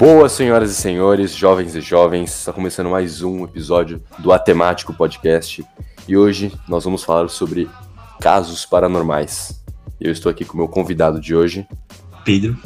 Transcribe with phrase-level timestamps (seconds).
[0.00, 5.62] Boas senhoras e senhores, jovens e jovens, está começando mais um episódio do Atemático Podcast
[6.08, 7.68] e hoje nós vamos falar sobre
[8.18, 9.62] casos paranormais.
[10.00, 11.68] Eu estou aqui com o meu convidado de hoje,
[12.24, 12.56] Pedro,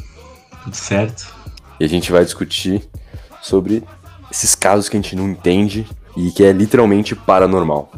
[0.62, 1.35] tudo certo?
[1.81, 2.89] E a gente vai discutir
[3.43, 3.82] sobre
[4.30, 5.85] esses casos que a gente não entende
[6.16, 7.90] e que é literalmente paranormal.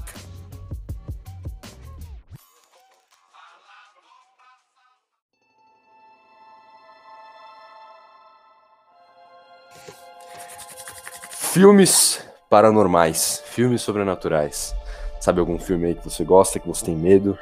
[11.60, 12.20] Filmes
[12.50, 14.74] paranormais, filmes sobrenaturais.
[15.18, 17.38] Sabe algum filme aí que você gosta, que você tem medo?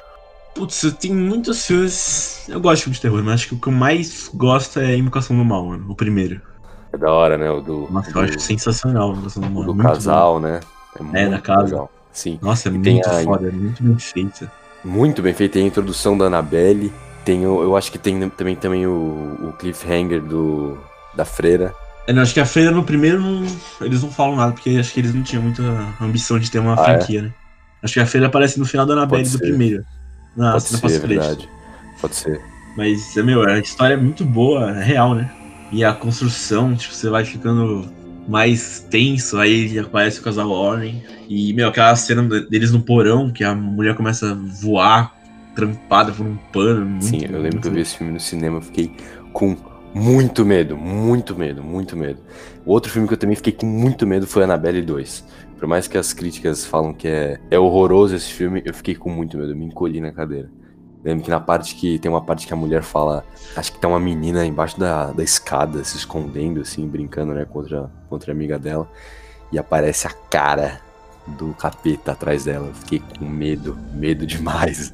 [0.55, 2.49] Putz, eu tenho muitos filmes.
[2.49, 4.95] Eu gosto de filmes de terror, mas acho que o que eu mais gosto é
[4.97, 5.87] Invocação do Mal, mano.
[5.91, 6.41] O primeiro.
[6.93, 7.51] É da hora, né?
[7.51, 7.89] O do.
[7.91, 9.63] Nossa, do, eu acho sensacional Invocação do Mal.
[9.65, 10.61] o do muito casal, né?
[10.97, 11.65] É, muito da casa.
[11.65, 11.91] legal.
[12.13, 12.39] Sim.
[12.41, 12.47] bom.
[12.51, 14.53] Nossa, é E muito a- foda, é muito bem feita.
[14.85, 15.55] Muito bem feita.
[15.55, 16.93] Tem a introdução da Annabelle.
[17.25, 20.79] Tem o, eu acho que tem também, também o, o cliffhanger do,
[21.17, 21.75] da freira.
[22.07, 23.47] É, não, acho que a Freira no primeiro não,
[23.81, 25.63] eles não falam nada, porque acho que eles não tinham muita
[26.01, 26.99] ambição de ter uma Ah, é?
[26.99, 27.35] franquia, né?
[27.83, 29.85] Acho que a Freira aparece no final da Annabelle do primeiro.
[30.37, 31.49] Na Pode cena ser, é verdade.
[32.01, 32.41] Pode ser.
[32.77, 35.31] Mas, é, meu, a história é muito boa, é real, né?
[35.71, 37.89] E a construção, tipo, você vai ficando
[38.29, 41.03] mais tenso, aí aparece o casal Warren.
[41.29, 45.15] E, meu, aquela cena deles no porão, que a mulher começa a voar,
[45.55, 46.85] trampada por um pano.
[46.85, 48.93] Muito, Sim, eu lembro muito que eu vi esse filme no cinema, eu fiquei
[49.33, 49.57] com
[49.95, 52.21] muito medo, muito medo, muito medo.
[52.67, 55.25] Outro filme que eu também fiquei com muito medo foi Annabelle 2.
[55.59, 59.09] Por mais que as críticas falam que é, é horroroso esse filme, eu fiquei com
[59.09, 60.51] muito medo, eu me encolhi na cadeira.
[61.05, 63.87] Lembro que na parte que tem uma parte que a mulher fala, acho que tá
[63.87, 68.59] uma menina embaixo da, da escada, se escondendo, assim, brincando, né, contra, contra a amiga
[68.59, 68.91] dela,
[69.53, 70.81] e aparece a cara
[71.27, 72.69] do capeta atrás dela.
[72.69, 74.93] Eu fiquei com medo, medo demais.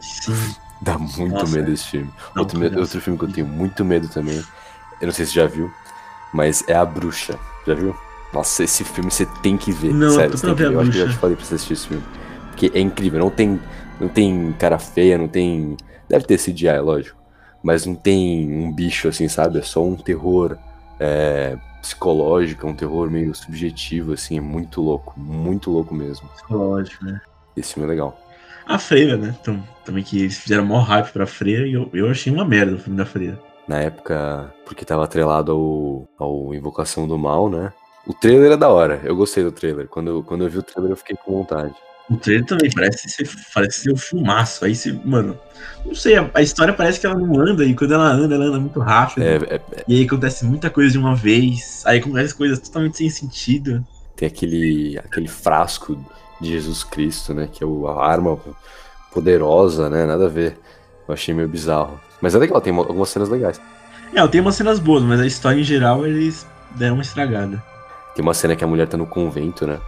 [0.00, 0.63] Sim.
[0.84, 1.74] Dá muito Nossa, medo é.
[1.74, 2.10] esse filme.
[2.36, 4.36] Outro, outro filme que eu tenho muito medo também,
[5.00, 5.72] eu não sei se você já viu,
[6.32, 7.38] mas é A Bruxa.
[7.66, 7.96] Já viu?
[8.34, 9.94] Nossa, esse filme você tem que ver.
[9.94, 11.54] Não, Sério, você tem que ver Eu acho que eu já te falei pra você
[11.54, 12.04] assistir esse filme.
[12.50, 13.58] Porque é incrível, não tem,
[13.98, 15.74] não tem cara feia, não tem.
[16.06, 17.18] Deve ter CGI, lógico.
[17.62, 19.60] Mas não tem um bicho assim, sabe?
[19.60, 20.58] É só um terror
[21.00, 25.18] é, psicológico, é um terror meio subjetivo, assim, é muito louco.
[25.18, 26.28] Muito louco mesmo.
[26.28, 27.20] Psicológico, né?
[27.56, 28.20] Esse filme é legal.
[28.66, 29.34] A Freira, né?
[29.40, 32.74] Então, também que eles fizeram maior hype pra Freira e eu, eu achei uma merda
[32.74, 33.38] o filme da Freira.
[33.68, 37.72] na época, porque tava atrelado ao, ao Invocação do Mal, né?
[38.06, 39.88] O trailer é da hora, eu gostei do trailer.
[39.88, 41.72] Quando, eu- quando eu vi o trailer, eu fiquei com vontade.
[42.10, 44.62] O trailer também parece ser, parece ser um filmaço.
[44.66, 45.38] Aí você, mano,
[45.86, 48.44] não sei, a, a história parece que ela não anda, e quando ela anda, ela
[48.44, 49.22] anda muito rápido.
[49.22, 52.98] É, é- é- E aí acontece muita coisa de uma vez, aí acontece coisas totalmente
[52.98, 53.82] sem sentido.
[54.16, 55.98] tem aquele, aquele frasco
[56.40, 57.48] de Jesus Cristo, né?
[57.50, 58.38] Que é a arma
[59.12, 60.04] poderosa, né?
[60.04, 60.58] Nada a ver.
[61.06, 62.00] Eu achei meio bizarro.
[62.20, 63.60] Mas é legal, tem algumas cenas legais.
[64.14, 66.46] É, tem umas cenas boas, mas a história em geral eles
[66.76, 67.62] deram uma estragada.
[68.14, 69.78] Tem uma cena que a mulher tá no convento, né?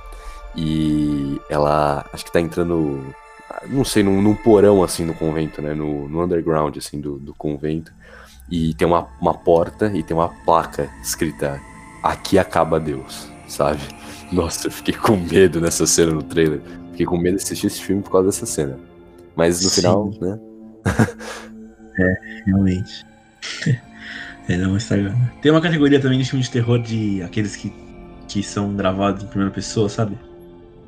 [0.54, 3.04] E ela acho que tá entrando,
[3.68, 5.74] não sei, num, num porão assim no convento, né?
[5.74, 7.92] No, no underground assim do, do convento.
[8.50, 11.60] E tem uma, uma porta e tem uma placa escrita
[12.06, 13.80] Aqui acaba Deus, sabe?
[14.32, 16.60] Nossa, eu fiquei com medo nessa cena no trailer.
[16.90, 18.78] Fiquei com medo de assistir esse filme por causa dessa cena.
[19.36, 19.80] Mas no Sim.
[19.82, 20.38] final, né?
[22.46, 23.06] Realmente.
[24.48, 25.16] é, dá uma estragada.
[25.42, 27.72] Tem uma categoria também de filme de terror de aqueles que,
[28.28, 30.18] que são gravados em primeira pessoa, sabe?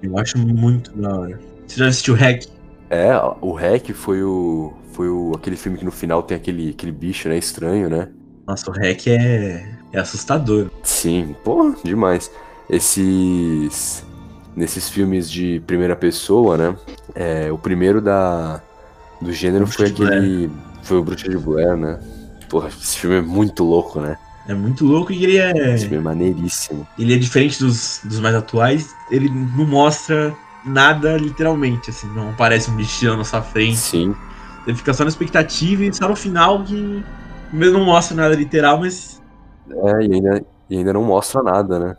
[0.02, 1.38] Eu acho muito da hora.
[1.66, 2.46] Você já assistiu Hack?
[2.90, 4.72] É, o Hack foi o.
[4.92, 7.36] Foi o, aquele filme que no final tem aquele, aquele bicho, né?
[7.36, 8.08] Estranho, né?
[8.46, 10.70] Nossa, o Hack é, é assustador.
[10.82, 12.30] Sim, pô, demais.
[12.68, 14.04] Esses.
[14.54, 16.76] Nesses filmes de primeira pessoa, né?
[17.14, 18.60] É, o primeiro da.
[19.20, 20.50] Do gênero foi aquele.
[20.82, 21.98] Foi o Bruxa de Blair, né?
[22.48, 24.16] Porra, esse filme é muito louco, né?
[24.48, 25.74] É muito louco e ele é.
[25.74, 26.86] Esse filme é maneiríssimo.
[26.98, 28.94] Ele é diferente dos, dos mais atuais.
[29.10, 30.34] Ele não mostra
[30.64, 32.08] nada literalmente, assim.
[32.14, 33.76] Não aparece um bichão na sua frente.
[33.76, 34.14] Sim,
[34.64, 37.04] Você fica só na expectativa e só no final que.
[37.52, 39.22] Mesmo não mostra nada literal, mas.
[39.70, 41.96] é, e ainda, e ainda não mostra nada, né?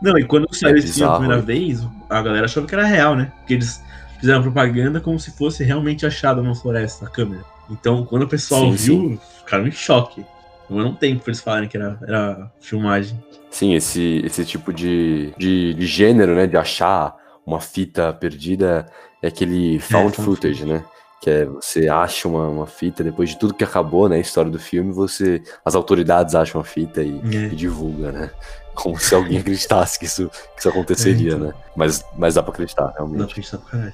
[0.00, 2.84] Não, e quando saiu É esse filme a primeira vez, a galera achava que era
[2.84, 3.32] real, né?
[3.38, 3.82] Porque eles
[4.20, 7.44] fizeram propaganda como se fosse realmente achado numa floresta a câmera.
[7.70, 10.24] Então, quando o pessoal Sim, viu, ficaram em choque.
[10.68, 13.22] Demorou um tempo pra eles falarem que era, era filmagem.
[13.50, 16.46] Sim, esse, esse tipo de, de, de gênero, né?
[16.46, 17.14] De achar
[17.46, 18.86] uma fita perdida
[19.22, 20.84] é aquele found found footage, né?
[21.22, 24.16] Que é você acha uma, uma fita, depois de tudo que acabou, né?
[24.16, 25.40] A história do filme, você.
[25.64, 27.46] As autoridades acham a fita e, É.
[27.46, 28.30] e divulga, né?
[28.76, 31.48] Como se alguém acreditasse que isso, que isso aconteceria, É, então.
[31.48, 31.54] né?
[31.74, 33.30] Mas, mas dá pra acreditar, Dá pra realmente.
[33.32, 33.92] acreditar pra caralho.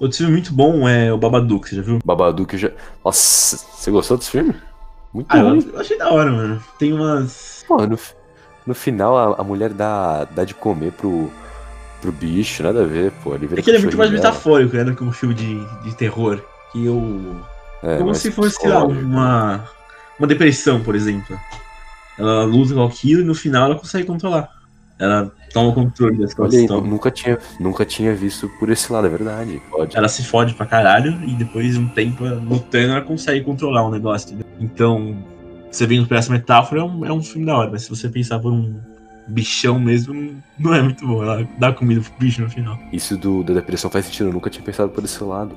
[0.00, 1.98] Outro filme muito bom é o Babadook, você já viu?
[2.04, 2.70] Babadook eu já.
[3.04, 4.54] Nossa, você gostou desse filme?
[5.12, 5.70] Muito Ah, ruim.
[5.72, 6.62] eu, achei da hora, mano.
[6.78, 7.64] Tem umas.
[7.66, 7.98] Pô, no,
[8.66, 11.30] no final a, a mulher dá, dá de comer pro,
[12.02, 13.34] pro bicho, nada a ver, pô.
[13.34, 14.22] Ele É que ele é muito mais dela.
[14.22, 14.84] metafórico, né?
[14.84, 16.42] Do que um filme de, de terror.
[16.72, 17.36] Que eu.
[17.82, 19.64] É, Como se fosse, lá, uma.
[20.18, 21.38] Uma depressão, por exemplo.
[22.18, 24.50] Ela luta com aquilo e no final ela consegue controlar.
[24.98, 26.80] Ela toma o controle da Olha aí, situação.
[26.80, 29.60] nunca tinha, nunca tinha visto por esse lado, é verdade.
[29.70, 29.96] Pode.
[29.96, 33.90] Ela se fode pra caralho e depois de um tempo lutando ela consegue controlar o
[33.90, 34.46] negócio, entendeu?
[34.58, 35.16] Então,
[35.70, 38.08] você vendo por essa metáfora é um, é um filme da hora, mas se você
[38.08, 38.74] pensar por um
[39.28, 41.22] bichão mesmo, não é muito bom.
[41.22, 42.78] Ela dá comida pro bicho no final.
[42.92, 45.54] Isso do, da depressão faz sentido, eu nunca tinha pensado por esse lado.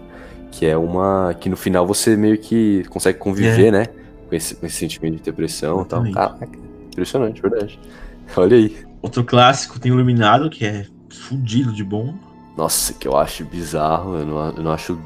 [0.52, 1.36] Que é uma.
[1.40, 3.86] Que no final você meio que consegue conviver, né?
[4.30, 6.04] Com esse, com esse sentimento de depressão e tal.
[6.12, 6.48] Caraca,
[6.92, 7.80] impressionante, verdade.
[8.38, 8.78] Olha aí.
[9.02, 12.14] Outro clássico tem o Iluminado, que é fudido de bom.
[12.56, 15.00] Nossa, que eu acho bizarro, eu não, eu não acho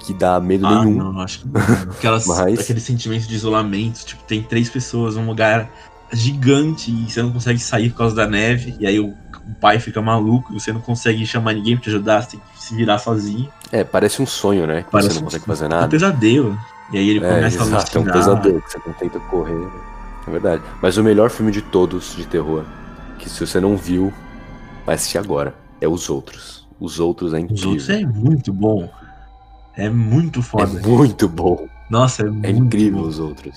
[0.00, 1.12] que dá medo Ah, nenhum.
[1.12, 1.60] não, acho que não.
[1.96, 5.70] Aquelas, Mas- Aquele sentimento de isolamento, tipo, tem três pessoas num lugar
[6.12, 9.78] gigante e você não consegue sair por causa da neve, e aí o, o pai
[9.78, 12.74] fica maluco e você não consegue chamar ninguém pra te ajudar, você tem que se
[12.74, 13.48] virar sozinho.
[13.70, 14.82] É, parece um sonho, né?
[14.82, 15.88] Que Parece você não um- consegue fazer É um nada.
[15.88, 16.58] pesadelo.
[16.92, 18.12] E aí ele É, começa a exato, é um alucinar.
[18.12, 19.54] pesadelo que você não tenta correr.
[19.54, 19.70] né?
[20.26, 20.62] É verdade.
[20.80, 22.64] Mas o melhor filme de todos de terror,
[23.18, 24.12] que se você não viu,
[24.84, 26.68] vai assistir agora, é Os Outros.
[26.78, 27.70] Os Outros é Os incrível.
[27.70, 28.88] outros é muito bom.
[29.76, 30.80] É muito É foda.
[30.86, 31.66] muito bom.
[31.88, 33.08] Nossa, é, É muito incrível bom.
[33.08, 33.54] os outros.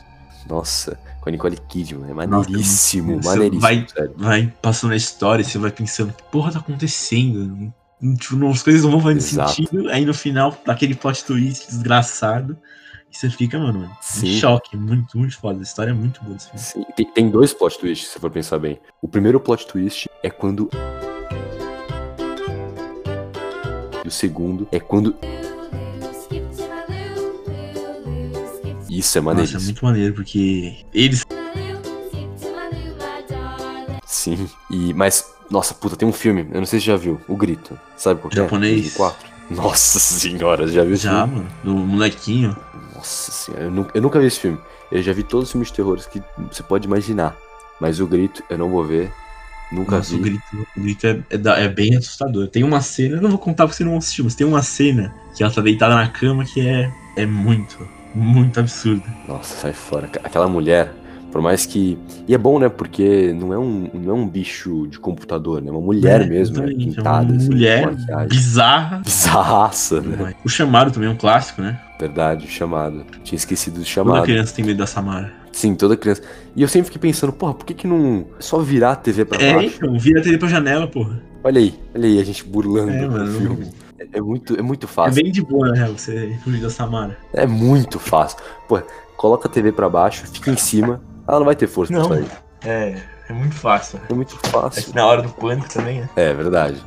[0.49, 2.09] Nossa, com a Nicole Kidman.
[2.09, 4.13] É Nossa, maneiríssimo, você maneiríssimo, vai- sério.
[4.15, 7.73] Vai passando a história e você vai pensando, que porra tá acontecendo?
[8.19, 9.51] Tipo, as coisas não vão fazendo Exato.
[9.55, 9.89] sentido.
[9.89, 12.57] Aí no final, aquele plot twist desgraçado.
[13.15, 14.27] E você fica, mano, Sim.
[14.27, 14.75] em choque.
[14.75, 15.59] Muito, muito foda.
[15.59, 16.59] A história é muito boa desse filme.
[16.62, 18.77] Sim, Tem, tem dois plot twists, se for pensar bem.
[19.01, 20.69] O primeiro plot twist é quando.
[24.03, 25.15] E o segundo é quando.
[28.89, 31.23] Isso é Nossa, é muito maneiro, porque eles.
[34.06, 34.50] Sim.
[34.69, 37.79] E, mas, nossa, puta, tem um filme, eu não sei se já viu, O Grito.
[37.95, 38.73] Sabe qual que Japonês.
[38.73, 38.97] é?
[38.97, 39.35] 2004.
[39.51, 42.56] Nossa senhora, já viu esse Já, mano, do molequinho.
[43.06, 44.57] Nossa senhora, eu, nu- eu nunca vi esse filme.
[44.92, 46.22] Eu já vi todos os filmes de terror que
[46.52, 47.36] você pode imaginar.
[47.80, 49.12] Mas O Grito eu não vou ver.
[49.72, 50.16] Nunca Nossa, vi.
[50.18, 50.44] o grito,
[50.78, 52.48] o grito é, é é bem assustador.
[52.48, 55.13] Tem uma cena, eu não vou contar porque você não assistiu, mas tem uma cena
[55.36, 59.04] que ela tá deitada na cama que é, é muito, muito absurda.
[59.28, 60.07] Nossa, sai fora.
[60.24, 60.94] Aquela mulher,
[61.35, 61.97] por mais que.
[62.29, 62.69] E é bom, né?
[62.69, 65.67] Porque não é um, não é um bicho de computador, né?
[65.67, 66.63] É uma mulher É, mesmo, né?
[66.71, 67.95] exatamente, é Pintada, uma assim, mulher
[68.29, 68.97] bizarra.
[68.99, 70.33] Bizarraça, né?
[70.45, 71.77] O chamado também é um clássico, né?
[71.99, 73.03] Verdade, chamado.
[73.21, 74.23] Tinha esquecido do Toda chamado.
[74.23, 75.29] criança tem medo da Samara.
[75.51, 76.21] Sim, toda criança.
[76.55, 78.27] E eu sempre fiquei pensando, porra, por que que não.
[78.39, 79.75] é Só virar a TV pra É, baixo?
[79.75, 81.21] então, vira a TV pra janela, porra.
[81.43, 83.31] Olha aí, olha aí, a gente burlando É, o mano.
[83.41, 83.67] filme.
[83.99, 85.21] É, é muito, é muito É fácil.
[85.21, 87.17] bem de boa, na real, você fugir da Samara.
[87.33, 88.37] É muito fácil.
[88.69, 88.81] Pô,
[89.17, 91.01] coloca a TV pra baixo, fica em cima.
[91.27, 92.07] Ela não vai ter força Não.
[92.07, 92.31] pra sair.
[92.63, 94.00] É, é muito fácil.
[94.10, 94.94] É muito fácil.
[94.94, 96.10] na hora do pânico também, né?
[96.16, 96.83] É verdade.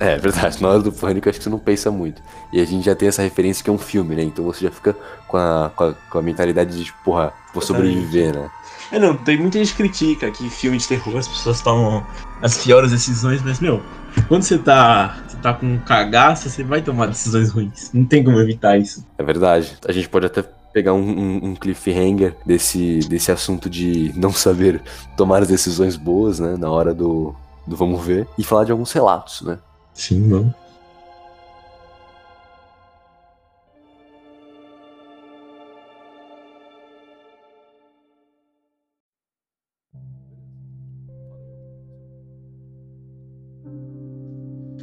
[0.00, 2.20] É verdade, na hora do pânico acho que você não pensa muito.
[2.52, 4.22] E a gente já tem essa referência que é um filme, né?
[4.22, 4.94] Então você já fica
[5.26, 8.50] com a, com a, com a mentalidade de, tipo, porra, vou sobreviver, né?
[8.90, 12.06] É, não, tem muita gente que critica que filme de terror as pessoas tomam
[12.42, 13.82] as piores decisões, mas, meu,
[14.28, 17.90] quando você tá, você tá com um cagaço, você vai tomar decisões ruins.
[17.92, 19.06] Não tem como evitar isso.
[19.18, 19.76] É verdade.
[19.86, 20.42] A gente pode até
[20.78, 24.80] pegar um, um- um cliffhanger desse, desse assunto de não saber
[25.16, 26.56] tomar as decisões boas, né?
[26.56, 27.34] Na hora do,
[27.66, 28.28] do vamos ver.
[28.38, 29.58] E falar de alguns relatos, né?
[29.92, 30.54] Sim, não.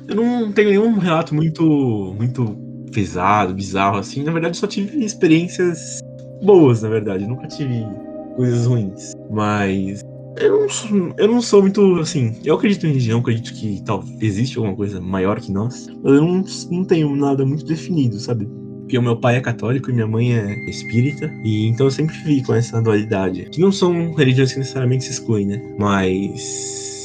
[0.08, 2.44] Eu não tenho nenhum relato muito, muito
[2.96, 4.24] pesado, bizarro assim.
[4.24, 6.00] Na verdade, só tive experiências
[6.42, 7.28] boas, na verdade.
[7.28, 7.86] Nunca tive
[8.38, 9.14] coisas ruins.
[9.30, 10.02] Mas
[10.38, 12.36] eu não, sou, eu não sou muito assim.
[12.44, 15.88] Eu acredito em religião, acredito que tal, existe alguma coisa maior que nós.
[16.02, 18.48] Mas eu não, não tenho nada muito definido, sabe?
[18.80, 21.30] Porque o meu pai é católico e minha mãe é espírita.
[21.44, 23.50] E então eu sempre vivi com essa dualidade.
[23.50, 25.62] Que não são religiões que necessariamente se excluem, né?
[25.78, 26.42] Mas.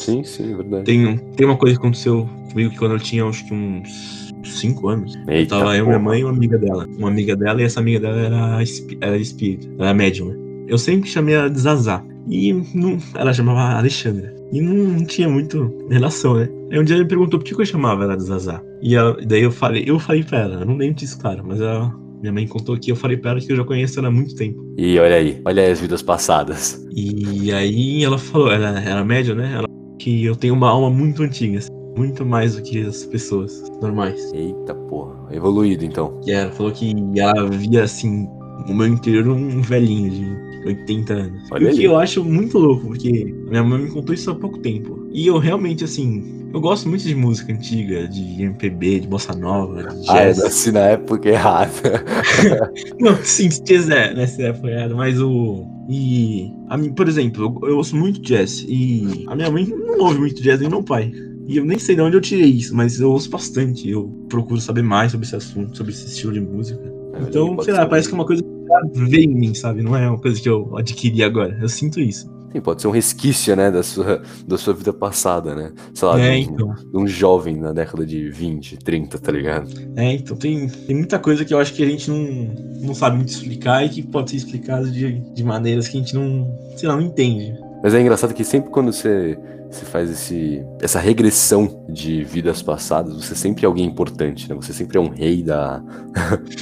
[0.04, 0.85] Sim, sim, é verdade.
[0.85, 4.88] Tem, tem uma coisa que aconteceu comigo que quando eu tinha acho que uns 5
[4.88, 5.18] anos.
[5.28, 5.99] Eita, Tava eu, porra.
[5.99, 6.87] minha mãe e uma amiga dela.
[6.99, 8.62] Uma amiga dela e essa amiga dela era,
[9.00, 10.37] era espírita, era médium, né?
[10.68, 12.04] Eu sempre chamei ela de Zazá.
[12.28, 14.35] E não, ela chamava Alexandra.
[14.52, 16.49] E não, não tinha muito relação, né?
[16.70, 18.62] Aí um dia ela me perguntou por que que eu chamava ela de Zazá.
[18.82, 21.61] E ela, daí eu falei, eu falei pra ela, eu não lembro disso, claro, mas
[21.61, 24.11] ela, minha mãe contou que eu falei pra ela que eu já conheço ela há
[24.11, 24.64] muito tempo.
[24.76, 26.87] E olha aí, olha aí as vidas passadas.
[26.94, 29.52] E aí ela falou, ela era médium, né?
[29.56, 29.66] Ela
[29.99, 34.32] que eu tenho uma alma muito antiga, assim, muito mais do que as pessoas normais.
[34.32, 36.20] Eita porra, evoluído então.
[36.26, 38.28] E ela falou que ela via assim
[38.68, 41.42] o meu interior um velhinho de 80 anos.
[41.50, 41.85] Olha o que aí.
[41.85, 45.06] eu acho muito louco, porque minha mãe me contou isso há pouco tempo.
[45.11, 49.82] E eu realmente, assim, eu gosto muito de música antiga, de MPB, de bossa nova,
[49.82, 50.38] de Ah, jazz.
[50.38, 52.04] nasci na época errada.
[53.00, 54.26] Não, sim, se quiser, né?
[54.26, 55.64] Se é apoiado, mas o.
[55.88, 56.52] E.
[56.68, 58.64] A mim, por exemplo, eu, eu ouço muito jazz.
[58.68, 61.11] E a minha mãe não ouve muito jazz, nem meu pai.
[61.50, 63.90] E eu nem sei de onde eu tirei isso, mas eu ouço bastante.
[63.90, 66.80] Eu procuro saber mais sobre esse assunto, sobre esse estilo de música.
[67.21, 69.83] Então, Pode sei lá, parece que é uma coisa que já veio em mim, sabe?
[69.83, 71.59] Não é uma coisa que eu adquiri agora.
[71.61, 72.30] Eu sinto isso.
[72.52, 75.73] Sim, pode ser um resquício, né, da sua, da sua vida passada, né?
[75.92, 76.75] Sei lá, é, de, um, então.
[76.75, 79.69] de um jovem na década de 20, 30, tá ligado?
[79.97, 83.16] É, então tem, tem muita coisa que eu acho que a gente não, não sabe
[83.16, 86.88] muito explicar e que pode ser explicado de, de maneiras que a gente não, sei
[86.88, 87.52] lá, não entende.
[87.83, 89.37] Mas é engraçado que sempre quando você,
[89.71, 94.55] você faz esse, essa regressão de vidas passadas, você sempre é alguém importante, né?
[94.57, 95.83] Você sempre é um rei da.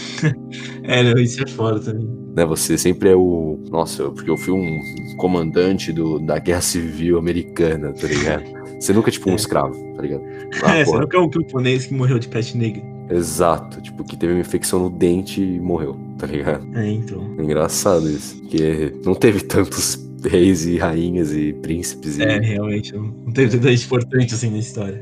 [0.82, 2.08] É, né, isso é foda também.
[2.34, 2.46] Né?
[2.46, 3.62] Você sempre é o.
[3.70, 4.80] Nossa, porque eu fui um
[5.18, 8.44] comandante do, da guerra civil americana, tá ligado?
[8.80, 9.36] Você nunca é tipo um É.
[9.36, 10.22] escravo, tá ligado?
[10.64, 11.00] Ah, é, você porra.
[11.02, 12.82] nunca é um camponês que morreu de peste negra.
[13.10, 16.66] Exato, tipo, que teve uma infecção no dente e morreu, tá ligado?
[16.74, 17.22] É, então.
[17.38, 18.36] É engraçado isso.
[18.40, 22.22] Porque não teve tantos reis e rainhas e príncipes e.
[22.22, 25.00] É, realmente, não teve tanta gente importante assim na história.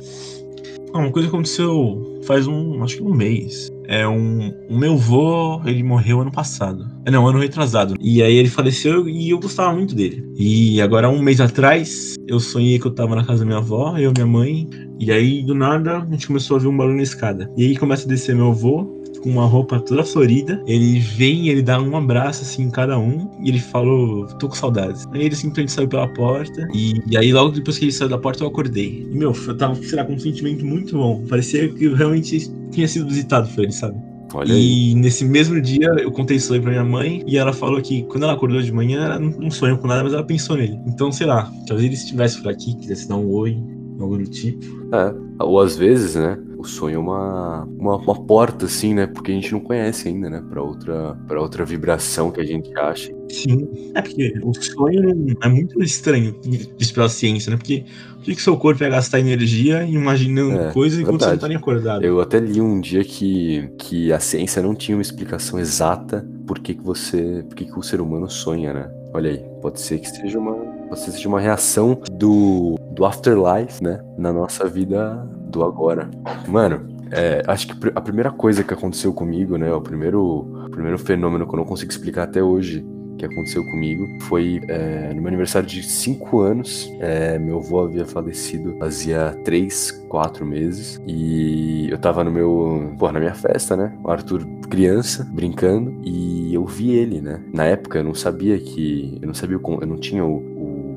[0.93, 3.69] Ah, uma coisa aconteceu faz um, acho que um mês.
[3.89, 6.87] É um, o meu avô, ele morreu ano passado.
[7.05, 7.95] É, não, ano retrasado.
[8.01, 10.27] E aí ele faleceu e eu gostava muito dele.
[10.37, 13.97] E agora, um mês atrás, eu sonhei que eu tava na casa da minha avó,
[13.97, 14.69] eu e minha mãe.
[14.99, 17.51] E aí, do nada, a gente começou a ver um barulho na escada.
[17.57, 18.96] E aí começa a descer meu avô,
[19.27, 20.63] com uma roupa toda florida.
[20.67, 24.55] Ele vem, ele dá um abraço assim em cada um e ele falou: tô com
[24.55, 25.05] saudades.
[25.13, 28.19] Aí ele simplesmente saiu pela porta e, e aí logo depois que ele saiu da
[28.19, 29.09] porta eu acordei.
[29.11, 31.25] E meu, eu tava, sei lá, com um sentimento muito bom.
[31.29, 33.97] Parecia que eu realmente tinha sido visitado por ele, sabe?
[34.33, 34.91] Olha aí.
[34.91, 38.05] E nesse mesmo dia eu contei isso aí pra minha mãe e ela falou que
[38.05, 40.79] quando ela acordou de manhã ela não sonhou com nada, mas ela pensou nele.
[40.87, 43.57] Então, sei lá, talvez ele estivesse por aqui, quisesse dar um oi,
[44.01, 44.65] algo do tipo.
[44.95, 45.15] É.
[45.43, 46.39] Ou às vezes, né?
[46.59, 49.07] O sonho é uma, uma, uma porta, assim, né?
[49.07, 50.43] Porque a gente não conhece ainda, né?
[50.49, 53.13] Pra outra, pra outra vibração que a gente acha.
[53.29, 53.69] Sim.
[53.95, 56.35] É porque o sonho é muito estranho
[56.79, 57.57] visto pela ciência, né?
[57.59, 57.85] Porque
[58.19, 61.41] o que que seu corpo ia gastar energia imaginando É, coisas enquanto você não verdade.
[61.43, 62.05] tá nem acordado?
[62.05, 66.59] Eu até li um dia que, que a ciência não tinha uma explicação exata por
[66.59, 67.45] que, que você.
[67.47, 68.91] por que, que o ser humano sonha, né?
[69.13, 70.66] Olha aí, pode ser que seja uma.
[70.91, 74.01] Que seja uma reação do, do afterlife, né?
[74.17, 75.15] Na nossa vida
[75.49, 76.09] do agora.
[76.49, 79.73] Mano, é, acho que a primeira coisa que aconteceu comigo, né?
[79.73, 80.23] O primeiro,
[80.67, 82.85] o primeiro fenômeno que eu não consigo explicar até hoje
[83.19, 86.91] que aconteceu comigo foi é, no meu aniversário de 5 anos.
[87.01, 91.01] é, meu avô havia falecido fazia 3, 4 meses.
[91.07, 92.93] E eu tava no meu.
[92.99, 93.97] Pô, na minha festa, né?
[94.05, 95.95] O Arthur, criança, brincando.
[96.05, 97.41] E eu vi ele, né?
[97.55, 99.19] Na época eu não sabia que.
[99.23, 99.61] Eu não sabia o.
[99.61, 100.56] con- Eu não tinha o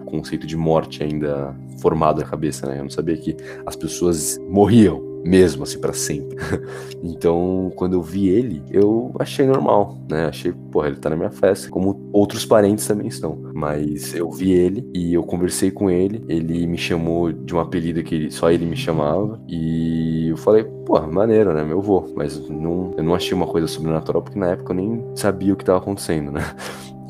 [0.09, 2.79] conceito de morte ainda formado na cabeça, né?
[2.79, 3.35] Eu não sabia que
[3.65, 6.37] as pessoas morriam mesmo, assim, pra sempre.
[7.01, 10.25] Então, quando eu vi ele, eu achei normal, né?
[10.25, 13.37] Achei, porra, ele tá na minha festa, como outros parentes também estão.
[13.53, 18.03] Mas eu vi ele e eu conversei com ele, ele me chamou de um apelido
[18.03, 21.63] que só ele me chamava, e eu falei, porra, maneiro, né?
[21.63, 22.05] Meu avô.
[22.15, 25.55] Mas não, eu não achei uma coisa sobrenatural, porque na época eu nem sabia o
[25.55, 26.41] que tava acontecendo, né?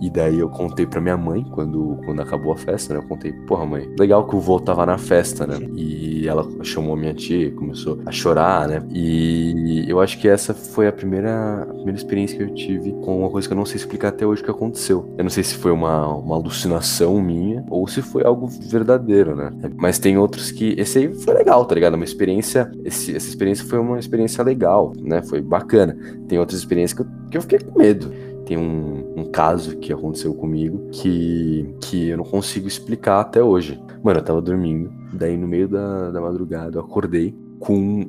[0.01, 3.00] E daí eu contei pra minha mãe, quando, quando acabou a festa, né?
[3.00, 5.58] Eu contei, porra, mãe, legal que o vô tava na festa, né?
[5.75, 8.82] E ela chamou minha tia, começou a chorar, né?
[8.89, 13.20] E eu acho que essa foi a primeira, a primeira experiência que eu tive com
[13.20, 15.13] uma coisa que eu não sei explicar até hoje o que aconteceu.
[15.18, 19.51] Eu não sei se foi uma, uma alucinação minha ou se foi algo verdadeiro, né?
[19.75, 20.75] Mas tem outros que.
[20.77, 21.96] Esse aí foi legal, tá ligado?
[21.96, 22.72] Uma experiência.
[22.86, 25.22] Esse, essa experiência foi uma experiência legal, né?
[25.22, 25.98] Foi bacana.
[26.27, 28.12] Tem outras experiências que eu, que eu fiquei com medo
[28.50, 33.81] tem um caso que aconteceu comigo que, que eu não consigo explicar até hoje.
[34.03, 38.05] Mano, eu tava dormindo, daí no meio da, da madrugada eu acordei com,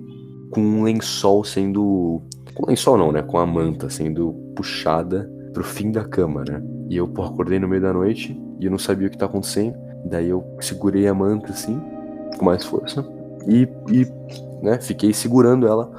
[0.51, 2.23] com um lençol sendo.
[2.55, 3.23] Com lençol não, né?
[3.23, 6.63] Com a manta sendo puxada pro fim da cama, né?
[6.89, 9.27] E eu, pô, acordei no meio da noite e eu não sabia o que tá
[9.27, 9.75] acontecendo.
[10.05, 11.81] Daí eu segurei a manta assim,
[12.39, 13.07] com mais força,
[13.47, 14.07] e, e
[14.63, 15.91] né, fiquei segurando ela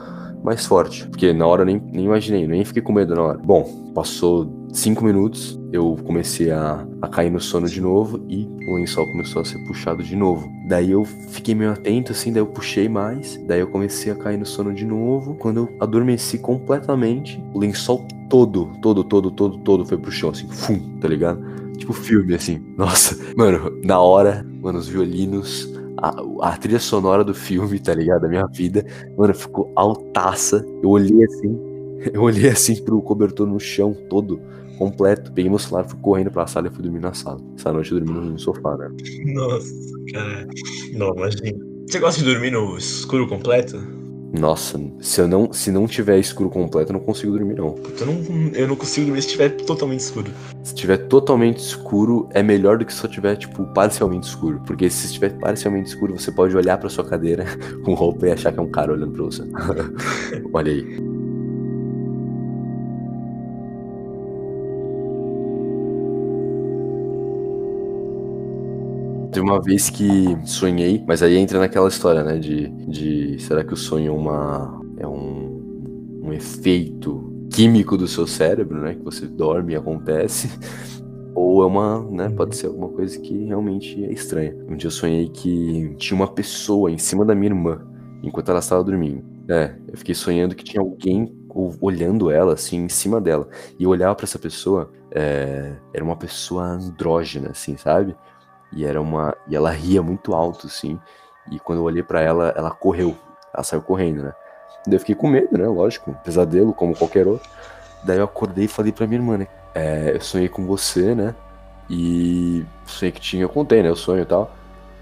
[0.43, 1.07] mais forte.
[1.07, 3.37] Porque na hora eu nem, nem imaginei, nem fiquei com medo na hora.
[3.37, 8.75] Bom, passou cinco minutos, eu comecei a, a cair no sono de novo e o
[8.75, 10.49] lençol começou a ser puxado de novo.
[10.67, 14.37] Daí eu fiquei meio atento, assim, daí eu puxei mais, daí eu comecei a cair
[14.37, 15.35] no sono de novo.
[15.35, 20.47] Quando eu adormeci completamente, o lençol todo, todo, todo, todo, todo foi pro chão, assim,
[20.47, 21.41] fum, tá ligado?
[21.77, 22.63] Tipo filme, assim.
[22.77, 28.21] Nossa, mano, na hora, mano, os violinos, a, a trilha sonora do filme, tá ligado?
[28.21, 28.85] Da minha vida,
[29.17, 30.65] mano, ficou altaça.
[30.81, 31.59] Eu olhei assim,
[32.13, 34.41] eu olhei assim pro cobertor no chão todo,
[34.81, 35.31] completo.
[35.31, 37.39] Peguei meu celular, fui correndo pra sala e fui dormir na sala.
[37.55, 38.89] Essa noite eu dormi no sofá, né?
[39.25, 39.71] Nossa,
[40.11, 40.47] cara.
[40.93, 41.59] Não, imagina.
[41.87, 43.79] Você gosta de dormir no escuro completo?
[44.33, 47.75] Nossa, se eu não, se não tiver escuro completo, eu não consigo dormir, não.
[47.99, 50.31] Eu não, eu não consigo dormir se tiver totalmente escuro.
[50.63, 54.61] Se tiver totalmente escuro, é melhor do que se só tiver, tipo, parcialmente escuro.
[54.65, 57.45] Porque se estiver parcialmente escuro, você pode olhar pra sua cadeira
[57.83, 59.43] com roupa e achar que é um cara olhando pra você.
[60.53, 61.10] Olha aí.
[69.31, 72.37] Teve uma vez que sonhei, mas aí entra naquela história, né?
[72.37, 74.81] De, de será que o sonho é uma.
[74.97, 78.95] é um, um efeito químico do seu cérebro, né?
[78.95, 80.49] Que você dorme e acontece.
[81.33, 82.29] Ou é uma, né?
[82.29, 84.53] Pode ser alguma coisa que realmente é estranha.
[84.67, 87.81] Um dia eu sonhei que tinha uma pessoa em cima da minha irmã,
[88.21, 89.23] enquanto ela estava dormindo.
[89.49, 91.33] É, eu fiquei sonhando que tinha alguém
[91.81, 93.47] olhando ela, assim, em cima dela.
[93.79, 98.15] E eu olhava para essa pessoa, é, era uma pessoa andrógena, assim, sabe?
[98.71, 99.35] E era uma.
[99.47, 100.99] E ela ria muito alto, assim.
[101.51, 103.15] E quando eu olhei para ela, ela correu.
[103.53, 104.33] Ela saiu correndo, né?
[104.85, 105.67] Daí eu fiquei com medo, né?
[105.67, 107.49] Lógico, pesadelo, como qualquer outro.
[108.03, 109.47] Daí eu acordei e falei pra minha irmã, né?
[109.75, 111.35] É, eu sonhei com você, né?
[111.89, 113.91] E sonhei que tinha, eu contei, né?
[113.91, 114.51] O sonho e tal.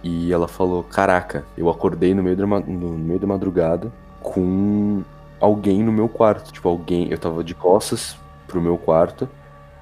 [0.03, 5.03] E ela falou: Caraca, eu acordei no meio da, no meio da madrugada com
[5.39, 6.51] alguém no meu quarto.
[6.51, 7.09] Tipo, alguém.
[7.11, 9.29] Eu tava de costas pro meu quarto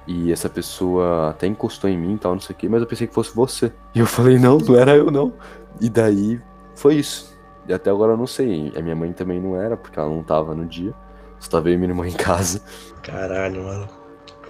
[0.08, 2.86] e essa pessoa até encostou em mim e tal, não sei o quê, mas eu
[2.86, 3.70] pensei que fosse você.
[3.94, 5.34] E eu falei, não, não era eu não.
[5.80, 6.40] E daí
[6.74, 7.36] foi isso.
[7.66, 8.72] E até agora eu não sei.
[8.74, 10.94] A minha mãe também não era, porque ela não tava no dia.
[11.38, 12.62] Só tava eu e minha irmã em casa.
[13.02, 13.88] Caralho, mano.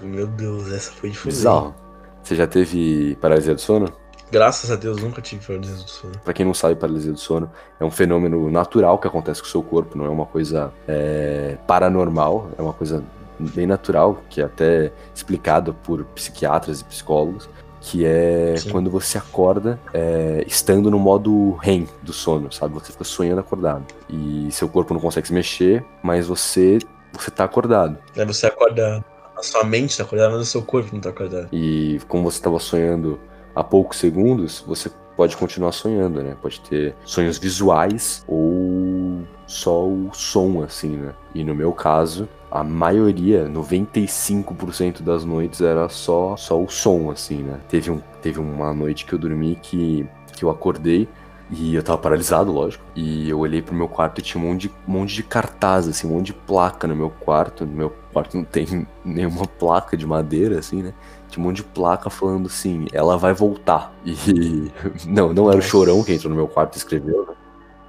[0.01, 1.33] Meu Deus, essa foi difícil.
[1.33, 1.75] Bizarro.
[2.23, 3.93] Você já teve paralisia do sono?
[4.31, 6.13] Graças a Deus nunca tive paralisia do sono.
[6.23, 7.51] Pra quem não sabe, paralisia do sono
[7.81, 11.57] é um fenômeno natural que acontece com o seu corpo, não é uma coisa é,
[11.67, 13.03] paranormal, é uma coisa
[13.39, 17.49] bem natural, que é até explicado por psiquiatras e psicólogos,
[17.81, 18.71] que é Sim.
[18.71, 22.75] quando você acorda é, estando no modo REM do sono, sabe?
[22.75, 23.85] Você fica sonhando acordado.
[24.09, 26.79] E seu corpo não consegue se mexer, mas você
[27.13, 27.99] você tá acordado.
[28.17, 29.05] É, você acorda.
[29.37, 31.49] A sua mente tá acordada, mas o seu corpo não tá acordado.
[31.53, 33.21] E como você estava sonhando
[33.55, 36.37] há poucos segundos, você pode continuar sonhando, né?
[36.41, 41.15] Pode ter sonhos visuais ou só o som, assim, né?
[41.35, 47.43] E no meu caso, a maioria, 95% das noites era só só o som, assim,
[47.43, 47.61] né?
[47.69, 51.09] Teve, um, teve uma noite que eu dormi que, que eu acordei
[51.51, 52.85] e eu tava paralisado, lógico.
[52.95, 55.89] E eu olhei pro meu quarto e tinha um monte de, um monte de cartaz,
[55.89, 57.65] assim, um monte de placa no meu quarto.
[57.65, 60.95] No meu quarto não tem nenhuma placa de madeira, assim, né?
[61.29, 63.93] Tinha um monte de placa falando assim, ela vai voltar.
[64.05, 64.71] E.
[65.07, 67.35] Não, não era o chorão que entrou no meu quarto e escreveu, né?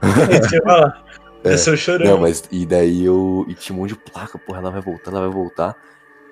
[0.01, 0.91] É, eu
[1.77, 2.07] chorando.
[2.07, 3.45] Não, mas e daí eu.
[3.47, 5.75] E tinha um monte de placa, porra, ela vai voltar, ela vai voltar.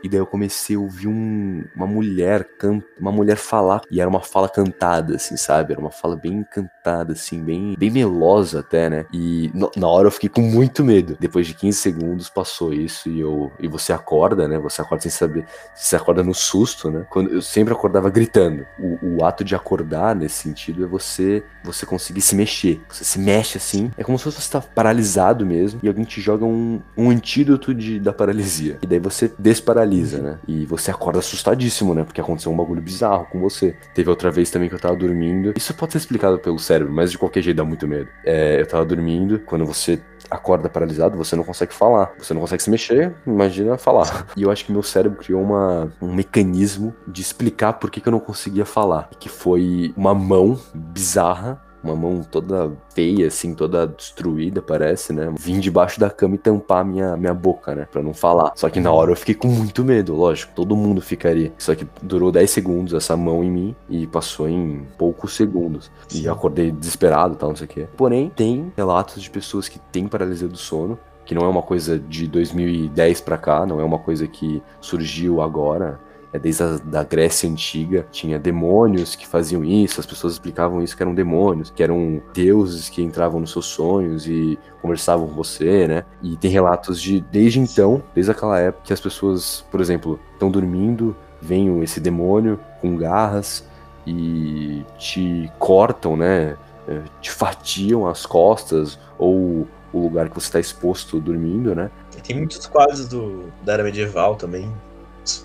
[0.03, 3.81] E daí eu comecei a ouvir um, uma mulher can, uma mulher falar.
[3.89, 5.73] E era uma fala cantada, assim, sabe?
[5.73, 9.05] Era uma fala bem cantada, assim, bem, bem melosa até, né?
[9.11, 11.17] E no, na hora eu fiquei com muito medo.
[11.19, 14.57] Depois de 15 segundos passou isso e eu e você acorda, né?
[14.59, 15.45] Você acorda sem saber.
[15.75, 17.05] Você acorda no susto, né?
[17.09, 18.65] Quando eu sempre acordava gritando.
[18.79, 22.81] O, o ato de acordar nesse sentido é você você conseguir se mexer.
[22.89, 23.91] Você se mexe assim.
[23.97, 25.79] É como se você está paralisado mesmo.
[25.83, 28.77] E alguém te joga um, um antídoto de, da paralisia.
[28.81, 30.39] E daí você desparalisa paralisa, né?
[30.47, 32.03] E você acorda assustadíssimo, né?
[32.03, 33.75] Porque aconteceu um bagulho bizarro com você.
[33.93, 35.53] Teve outra vez também que eu tava dormindo.
[35.55, 38.09] Isso pode ser explicado pelo cérebro, mas de qualquer jeito dá muito medo.
[38.23, 42.13] É, eu tava dormindo, quando você acorda paralisado, você não consegue falar.
[42.17, 44.27] Você não consegue se mexer, imagina falar.
[44.37, 48.07] E eu acho que meu cérebro criou uma, um mecanismo de explicar por que, que
[48.07, 49.09] eu não conseguia falar.
[49.19, 55.33] Que foi uma mão bizarra uma mão toda feia, assim, toda destruída, parece, né?
[55.37, 57.87] Vim debaixo da cama e tampar minha, minha boca, né?
[57.91, 58.51] Pra não falar.
[58.55, 60.53] Só que na hora eu fiquei com muito medo, lógico.
[60.55, 61.51] Todo mundo ficaria.
[61.57, 65.91] Só que durou 10 segundos essa mão em mim e passou em poucos segundos.
[66.07, 66.23] Sim.
[66.23, 67.87] E acordei desesperado e tal, não sei o quê.
[67.95, 71.99] Porém, tem relatos de pessoas que têm paralisia do sono que não é uma coisa
[71.99, 75.99] de 2010 para cá, não é uma coisa que surgiu agora.
[76.33, 80.95] É desde a da Grécia Antiga, tinha demônios que faziam isso, as pessoas explicavam isso
[80.95, 85.87] que eram demônios, que eram deuses que entravam nos seus sonhos e conversavam com você,
[85.87, 86.05] né?
[86.21, 90.51] E tem relatos de, desde então, desde aquela época, que as pessoas, por exemplo, estão
[90.51, 93.63] dormindo, vem esse demônio com garras
[94.05, 96.57] e te cortam, né?
[96.87, 101.91] É, te fatiam as costas ou o lugar que você está exposto dormindo, né?
[102.23, 104.71] Tem muitos quadros do, da era medieval também,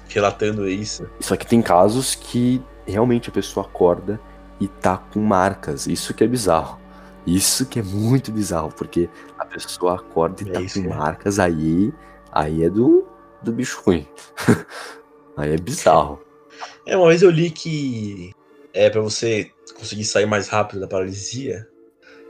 [0.08, 1.08] relatando isso.
[1.20, 4.20] Só que tem casos que realmente a pessoa acorda
[4.60, 5.86] e tá com marcas.
[5.86, 6.80] Isso que é bizarro.
[7.26, 10.96] Isso que é muito bizarro, porque a pessoa acorda e é tá isso, com é.
[10.96, 11.92] marcas, aí,
[12.32, 13.06] aí é do,
[13.42, 14.06] do bicho ruim.
[15.34, 16.22] Aí é bizarro.
[16.86, 18.32] É, uma vez eu li que
[18.74, 21.66] é para você conseguir sair mais rápido da paralisia,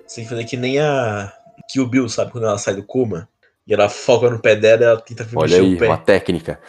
[0.07, 1.33] você tem que fazer que nem a
[1.69, 2.33] Kill Bill, sabe?
[2.33, 3.29] Quando ela sai do coma
[3.67, 5.88] e ela foca no pé dela ela tenta Olha aí, o pé.
[5.88, 6.61] uma técnica.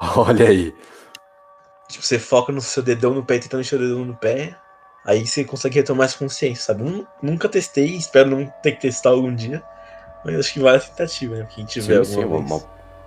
[0.16, 0.74] Olha aí.
[1.88, 4.56] Tipo, você foca no seu dedão no pé, tentando encher o dedão no pé,
[5.04, 7.06] aí você consegue retomar essa consciência, sabe?
[7.22, 9.62] nunca testei, espero não ter que testar algum dia,
[10.24, 11.48] mas acho que vale a tentativa, né?
[11.54, 12.60] Quem tiver sim, sim, uma, uma,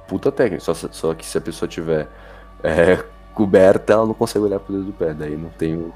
[0.08, 2.08] puta técnica, só, só que se a pessoa tiver
[2.64, 3.04] é,
[3.36, 5.94] coberta, ela não consegue olhar pro dedo do pé, daí não tem o,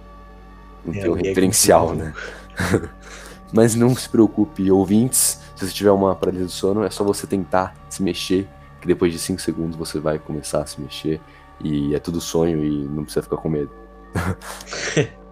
[0.86, 2.14] não é, tem o é referencial, né?
[3.54, 7.26] mas não se preocupe, ouvintes, se você tiver uma paralisia do sono, é só você
[7.26, 8.48] tentar se mexer,
[8.84, 11.22] que depois de 5 segundos você vai começar a se mexer
[11.64, 13.72] e é tudo sonho e não precisa ficar com medo.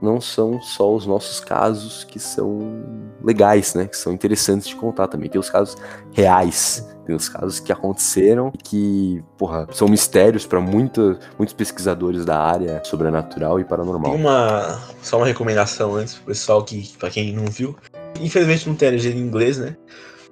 [0.00, 2.84] não são só os nossos casos que são
[3.22, 3.86] legais, né?
[3.86, 5.28] Que são interessantes de contar também.
[5.28, 5.76] Tem os casos
[6.12, 11.18] reais, tem os casos que aconteceram e que, porra, são mistérios para muitos
[11.56, 14.12] pesquisadores da área sobrenatural e paranormal.
[14.12, 17.76] Tem uma só uma recomendação antes pro pessoal que para quem não viu.
[18.20, 19.76] Infelizmente não tem legenda em inglês, né?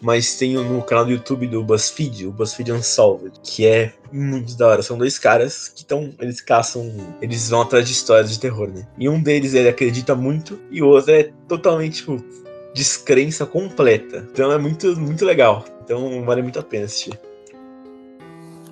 [0.00, 4.68] Mas tem no canal do YouTube do BuzzFeed, o BuzzFeed Unsolved, que é muito da
[4.68, 4.82] hora.
[4.82, 8.86] São dois caras que estão, eles caçam, eles vão atrás de histórias de terror, né?
[8.98, 12.22] E um deles ele acredita muito e o outro é totalmente tipo
[12.74, 14.28] descrença completa.
[14.32, 15.64] Então é muito muito legal.
[15.82, 17.18] Então vale muito a pena assistir.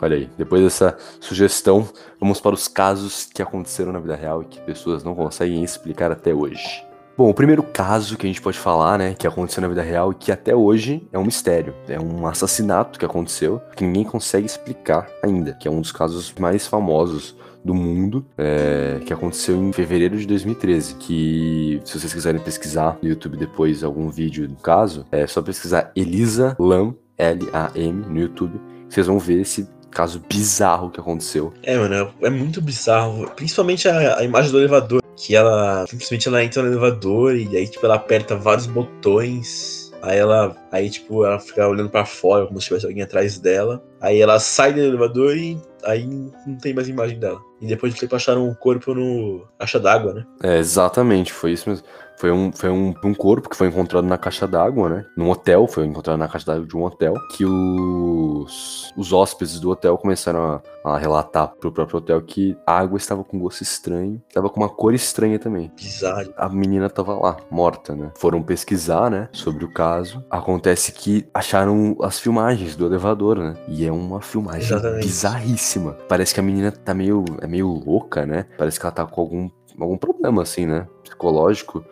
[0.03, 1.89] Olha aí, depois dessa sugestão,
[2.21, 6.13] vamos para os casos que aconteceram na vida real e que pessoas não conseguem explicar
[6.13, 6.85] até hoje.
[7.17, 10.11] Bom, o primeiro caso que a gente pode falar, né, que aconteceu na vida real
[10.11, 11.73] e que até hoje é um mistério.
[11.89, 16.35] É um assassinato que aconteceu que ninguém consegue explicar ainda, que é um dos casos
[16.41, 20.97] mais famosos do mundo, é, que aconteceu em fevereiro de 2013.
[20.97, 25.93] Que, se vocês quiserem pesquisar no YouTube depois algum vídeo do caso, é só pesquisar
[25.95, 28.61] Elisa Lam, L-A-M, no YouTube.
[28.89, 31.55] Vocês vão ver esse caso bizarro que aconteceu.
[31.63, 33.31] É, mano, é muito bizarro.
[33.37, 37.69] Principalmente a, a imagem do elevador que ela simplesmente ela entra no elevador e aí
[37.69, 39.85] tipo ela aperta vários botões.
[40.03, 43.83] Aí ela, aí tipo, ela fica olhando para fora como se tivesse alguém atrás dela.
[44.03, 47.41] Aí ela sai do elevador e aí não tem mais imagem dela.
[47.61, 50.27] E depois de tempo acharam o corpo no caixa d'água, né?
[50.43, 51.87] É, exatamente, foi isso mesmo.
[52.17, 55.07] Foi um, foi um, um corpo que foi encontrado na caixa d'água, né?
[55.17, 59.71] Num hotel, foi encontrado na caixa d'água de um hotel, que os, os hóspedes do
[59.71, 64.23] hotel começaram a, a relatar pro próprio hotel que a água estava com gosto estranho,
[64.29, 65.73] estava com uma cor estranha também.
[65.77, 66.33] Bizarro.
[66.37, 68.13] A menina estava lá, morta, né?
[68.17, 70.25] Foram pesquisar, né, sobre o caso.
[70.31, 73.55] Acontece que acharam as filmagens do elevador, né?
[73.69, 75.05] E é uma filmagem Exatamente.
[75.05, 75.97] bizarríssima.
[76.09, 78.47] Parece que a menina tá meio, é meio louca, né?
[78.57, 80.87] Parece que ela tá com algum, algum problema, assim, né?
[81.03, 81.85] Psicológico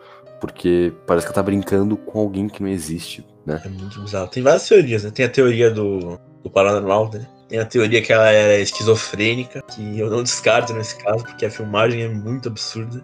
[0.43, 3.61] porque parece que ela tá brincando com alguém que não existe, né?
[3.63, 4.27] É muito bizarro.
[4.27, 5.09] Tem várias teorias, né?
[5.09, 7.25] Tem a teoria do, do paranormal, né?
[7.47, 11.49] Tem a teoria que ela era esquizofrênica, que eu não descarto nesse caso, porque a
[11.49, 13.01] filmagem é muito absurda.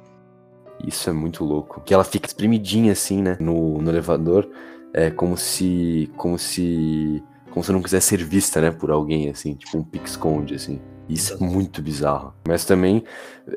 [0.86, 1.80] Isso é muito louco.
[1.80, 3.38] Que ela fica espremidinha assim, né?
[3.40, 4.46] No, no elevador.
[4.94, 6.12] É como se.
[6.18, 7.24] como se.
[7.52, 8.70] como se não quisesse ser vista, né?
[8.70, 10.82] Por alguém, assim, tipo um pique-esconde, assim.
[11.10, 12.34] Isso é muito bizarro.
[12.48, 13.04] Mas também,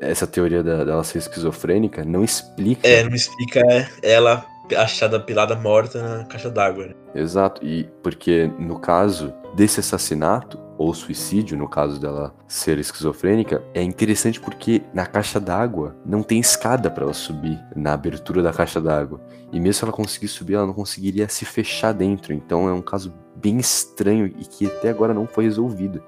[0.01, 2.87] essa teoria da, dela ser esquizofrênica não explica.
[2.87, 3.61] É, não explica
[4.01, 4.45] ela
[4.77, 6.87] achada pilada morta na caixa d'água.
[6.87, 6.93] Né?
[7.15, 13.81] Exato, e porque no caso desse assassinato, ou suicídio, no caso dela ser esquizofrênica, é
[13.81, 18.81] interessante porque na caixa d'água não tem escada para ela subir na abertura da caixa
[18.81, 19.21] d'água.
[19.51, 22.33] E mesmo se ela conseguisse subir, ela não conseguiria se fechar dentro.
[22.33, 26.03] Então é um caso bem estranho e que até agora não foi resolvido.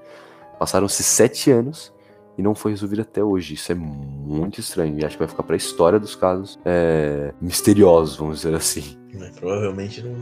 [0.58, 1.92] Passaram-se sete anos
[2.38, 3.54] e não foi resolvido até hoje.
[3.54, 4.98] Isso é muito estranho.
[4.98, 8.96] E acho que vai ficar para a história dos casos é, misteriosos, vamos dizer assim.
[9.14, 10.14] Mas, provavelmente não,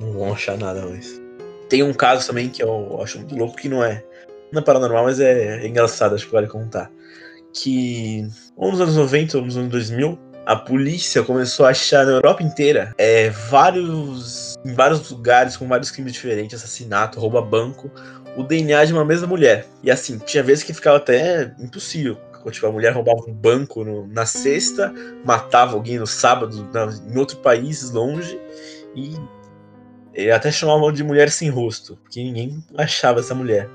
[0.00, 1.20] não vão achar nada mais.
[1.68, 4.04] Tem um caso também que eu acho muito louco, que não é,
[4.52, 6.90] não é paranormal, mas é, é engraçado, acho que vale contar.
[7.52, 8.26] Que
[8.58, 12.92] nos anos 90 ou nos anos 2000, a polícia começou a achar na Europa inteira
[12.98, 14.54] é, vários.
[14.64, 17.88] em vários lugares com vários crimes diferentes, assassinato, rouba banco,
[18.36, 19.66] o DNA de uma mesma mulher.
[19.82, 22.16] E assim, tinha vezes que ficava até impossível.
[22.50, 24.92] Tipo, a mulher roubava um banco no, na sexta,
[25.24, 28.40] matava alguém no sábado na, em outro país longe
[28.96, 29.14] e,
[30.14, 33.68] e até chamavam de mulher sem rosto, porque ninguém achava essa mulher.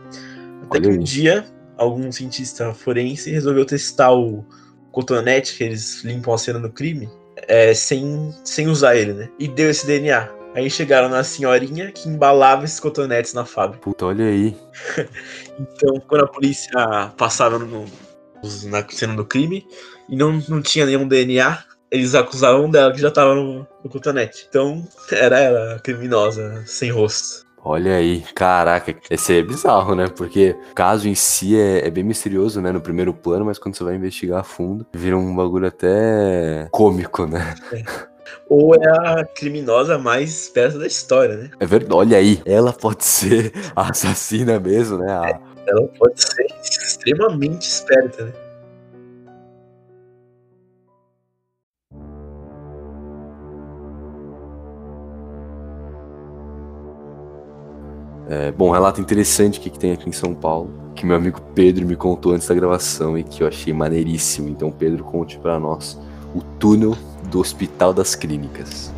[0.64, 1.46] Até que um dia,
[1.78, 4.44] algum cientista forense resolveu testar o
[4.92, 7.08] cotonete que eles limpam a cena do crime
[7.48, 9.30] é, sem, sem usar ele, né?
[9.40, 10.30] E deu esse DNA.
[10.56, 13.84] Aí chegaram na senhorinha que embalava esses cotonetes na fábrica.
[13.84, 14.56] Puta, olha aí.
[15.60, 17.84] então, quando a polícia passava no,
[18.64, 19.68] na cena do crime
[20.08, 24.46] e não, não tinha nenhum DNA, eles acusavam dela que já tava no, no cotonete.
[24.48, 27.46] Então, era ela a criminosa, sem rosto.
[27.62, 30.08] Olha aí, caraca, esse aí é bizarro, né?
[30.08, 32.72] Porque o caso em si é, é, bem misterioso, né?
[32.72, 37.26] No primeiro plano, mas quando você vai investigar a fundo, vira um bagulho até cômico,
[37.26, 37.56] né?
[37.74, 38.15] É.
[38.50, 41.50] Ou é a criminosa mais esperta da história, né?
[41.60, 45.12] É verdade, olha aí, ela pode ser a assassina mesmo, né?
[45.12, 45.30] A...
[45.30, 48.34] É, ela pode ser extremamente esperta, né?
[58.28, 61.86] É, bom, relato interessante que, que tem aqui em São Paulo, que meu amigo Pedro
[61.86, 64.50] me contou antes da gravação e que eu achei maneiríssimo.
[64.50, 66.00] Então, Pedro, conte para nós
[66.34, 68.94] o túnel do Hospital das Clínicas.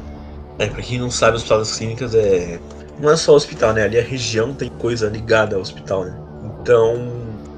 [0.59, 2.59] É, pra quem não sabe, o Hospital das Clínicas é.
[2.99, 3.83] Não é só o hospital, né?
[3.83, 6.17] Ali a região tem coisa ligada ao hospital, né?
[6.43, 7.11] Então.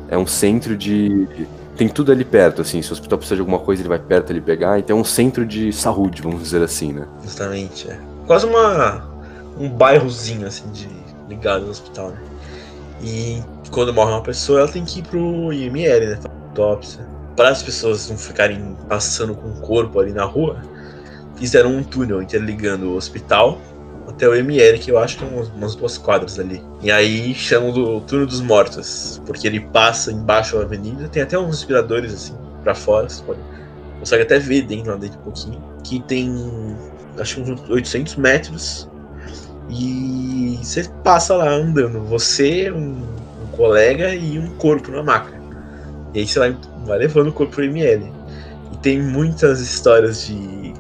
[0.10, 1.28] É um centro de.
[1.78, 2.82] Tem tudo ali perto, assim.
[2.82, 4.80] Se o hospital precisa de alguma coisa, ele vai perto ali pegar.
[4.80, 7.08] Então é um centro de saúde, vamos dizer assim, né?
[7.24, 7.98] Justamente, é.
[8.28, 9.10] Quase uma.
[9.58, 10.90] um bairrozinho, assim, de
[11.30, 12.20] ligado ao hospital, né?
[13.02, 16.20] E quando morre uma pessoa, ela tem que ir pro IML, né?
[16.50, 17.08] Autópsia.
[17.40, 20.62] Para as pessoas não ficarem passando com o corpo ali na rua,
[21.38, 23.62] fizeram um túnel interligando o hospital
[24.10, 26.62] até o ML, que eu acho que é umas, duas quadras ali.
[26.82, 31.40] E aí chamam do túnel dos mortos, porque ele passa embaixo da avenida, tem até
[31.40, 33.40] uns respiradores assim para fora, você pode,
[34.00, 36.76] consegue até ver dentro lá dentro um pouquinho, que tem
[37.18, 38.90] acho que uns 800 metros
[39.70, 43.02] e você passa lá andando, você, um,
[43.42, 45.40] um colega e um corpo na maca.
[46.14, 48.12] E aí você vai, vai levando o corpo pro ML.
[48.74, 50.74] E tem muitas histórias de,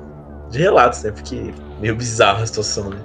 [0.49, 1.11] de relatos, né?
[1.11, 2.99] Porque meio bizarra a situação, né?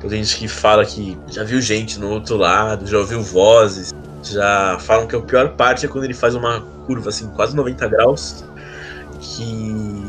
[0.00, 4.76] Tem gente que fala que já viu gente no outro lado, já ouviu vozes, já
[4.80, 8.44] falam que a pior parte é quando ele faz uma curva assim, quase 90 graus,
[9.18, 10.04] que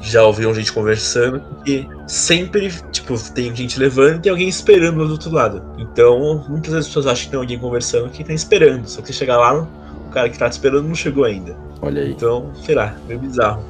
[0.00, 5.12] já ouviram gente conversando, porque sempre, tipo, tem gente levando e tem alguém esperando do
[5.12, 5.62] outro lado.
[5.78, 8.86] Então, muitas vezes as pessoas acham que tem alguém conversando que tá esperando.
[8.88, 9.66] Só que você chegar lá,
[10.12, 11.56] cara que tá te esperando não chegou ainda.
[11.80, 12.12] Olha aí.
[12.12, 13.62] Então, sei lá, meio bizarro.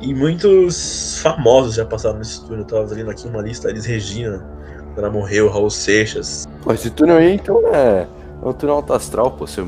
[0.00, 2.60] E muitos famosos já passaram nesse túnel.
[2.60, 4.44] Eu tava vendo aqui uma lista, Elis Regina,
[4.94, 6.44] quando ela morreu, Raul Seixas.
[6.62, 8.06] Pô, esse túnel aí, então, é,
[8.42, 9.46] é um túnel alto astral, pô.
[9.46, 9.62] Você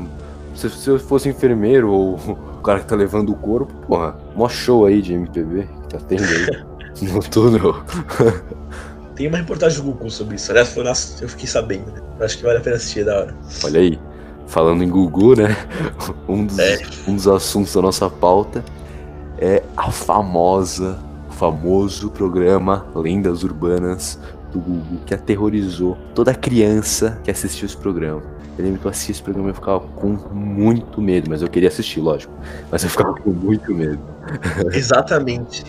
[0.55, 4.47] se, se eu fosse enfermeiro ou o cara que tá levando o corpo, porra, mó
[4.47, 6.63] show aí de MPB que tá tendo aí
[7.11, 7.83] no túnel.
[9.15, 10.51] Tem uma reportagem do Gugu sobre isso.
[10.51, 12.01] Aliás, foi nossa, eu fiquei sabendo, né?
[12.19, 13.35] Acho que vale a pena assistir, é da hora.
[13.63, 13.99] Olha aí,
[14.47, 15.55] falando em Gugu, né?
[16.27, 16.79] Um dos, é.
[17.07, 18.63] um dos assuntos da nossa pauta
[19.37, 24.19] é a famosa, o famoso programa Lendas Urbanas
[24.51, 28.23] do Gugu que aterrorizou toda criança que assistiu esse programa.
[28.57, 31.49] Eu lembro que eu assisti esse programa e eu ficava com muito medo, mas eu
[31.49, 32.33] queria assistir, lógico.
[32.71, 33.99] Mas eu ficava com muito medo.
[34.71, 35.63] Exatamente.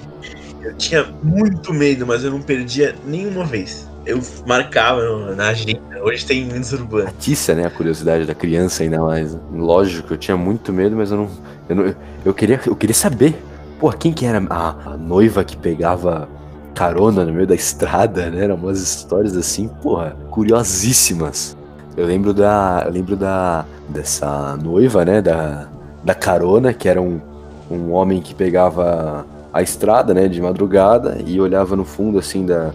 [0.62, 3.89] Eu tinha muito medo, mas eu não perdia nenhuma vez.
[4.07, 6.01] Eu marcava na agenda.
[6.01, 7.09] Hoje tem Minas Urbanas.
[7.09, 7.66] Atiça, né?
[7.66, 9.37] A curiosidade da criança ainda mais.
[9.53, 11.29] Lógico, eu tinha muito medo, mas eu não.
[11.69, 13.37] Eu, não, eu, queria, eu queria saber.
[13.81, 16.29] Pô, quem que era a, a noiva que pegava
[16.73, 18.45] carona no meio da estrada, né?
[18.45, 21.57] Eram umas histórias assim, porra, curiosíssimas.
[21.97, 22.85] Eu lembro da.
[22.87, 23.64] Eu lembro da.
[23.88, 25.21] dessa noiva, né?
[25.21, 25.66] Da,
[26.05, 27.21] da carona, que era um,
[27.69, 32.73] um homem que pegava a estrada, né, de madrugada e olhava no fundo, assim, da,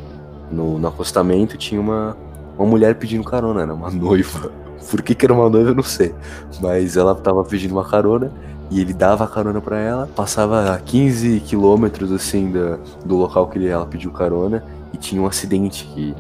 [0.52, 2.16] no, no acostamento, tinha uma,
[2.58, 4.52] uma mulher pedindo carona, né, uma noiva.
[4.90, 6.14] Por que, que era uma noiva, eu não sei.
[6.60, 8.32] Mas ela tava pedindo uma carona
[8.70, 13.48] e ele dava a carona para ela, passava a 15 quilômetros, assim, do, do local
[13.48, 16.16] que ela pediu carona e tinha um acidente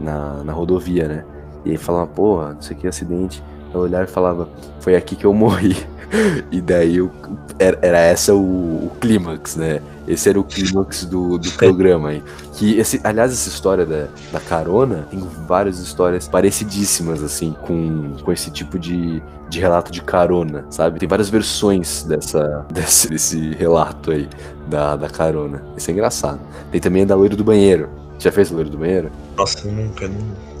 [0.00, 1.24] na, na rodovia, né.
[1.64, 3.42] E aí falava, porra, não sei que acidente.
[3.74, 4.48] Eu olhava e falava,
[4.80, 5.76] foi aqui que eu morri.
[6.50, 7.10] e daí eu,
[7.58, 9.80] era, era essa o, o clímax, né?
[10.06, 12.22] Esse era o clímax do, do programa aí.
[12.54, 18.32] Que esse, aliás, essa história da, da carona tem várias histórias parecidíssimas, assim, com, com
[18.32, 20.98] esse tipo de, de relato de carona, sabe?
[20.98, 24.28] Tem várias versões dessa, desse, desse relato aí
[24.68, 25.62] da, da carona.
[25.76, 26.40] Isso é engraçado.
[26.70, 27.88] Tem também a da loira do banheiro.
[28.22, 29.10] Já fez o loiro do banheiro?
[29.36, 30.08] Nossa, nunca,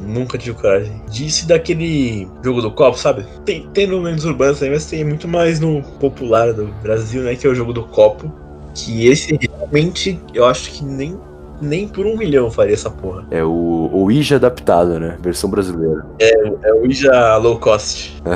[0.00, 1.00] nunca tive coragem.
[1.08, 3.24] Disse daquele jogo do copo, sabe?
[3.44, 7.36] Tem, tem no Lendas Urbanas também, mas tem muito mais no popular do Brasil, né?
[7.36, 8.32] Que é o jogo do copo.
[8.74, 11.16] Que esse realmente, eu acho que nem,
[11.60, 13.24] nem por um milhão faria essa porra.
[13.30, 15.16] É o, o Ouija adaptado, né?
[15.22, 16.04] Versão brasileira.
[16.18, 18.20] É, é o Ouija low cost.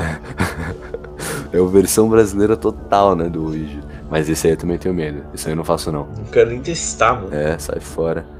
[1.51, 1.57] É.
[1.59, 3.27] a versão brasileira total, né?
[3.27, 3.79] Do Ouija.
[4.09, 5.23] Mas esse aí eu também tenho medo.
[5.33, 6.07] Esse aí eu não faço, não.
[6.15, 7.33] Não quero nem testar, mano.
[7.33, 8.36] É, sai fora.